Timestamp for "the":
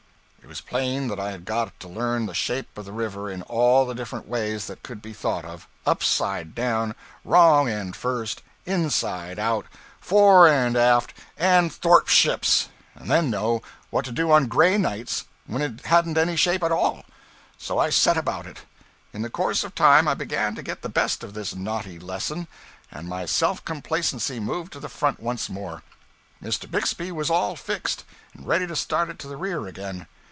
2.25-2.33, 2.83-2.91, 3.85-3.95, 19.21-19.29, 20.81-20.89, 24.81-24.89, 29.29-29.37